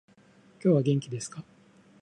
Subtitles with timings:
[0.63, 1.43] 今日は元気ですか？